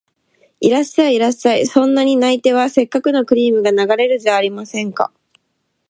[0.61, 5.11] いらっしゃい、いらっしゃい、そんなに泣いては折角のクリームが流れるじゃありませんか